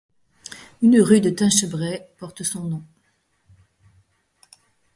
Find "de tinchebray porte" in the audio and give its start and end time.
1.21-2.41